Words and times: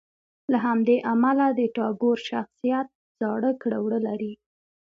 له 0.51 0.57
همدې 0.65 0.97
امله 1.13 1.47
د 1.59 1.61
ټاګور 1.75 2.17
شخصیت 2.29 2.87
زاړه 3.19 3.51
کړه 3.61 3.77
وړه 3.81 3.99
لري. 4.07 4.33